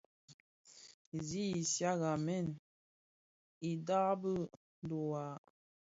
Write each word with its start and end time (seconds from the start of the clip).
Zi 1.25 1.43
isigmèn 1.61 2.47
bidaabi 3.59 4.33
dhiwa. 4.87 5.23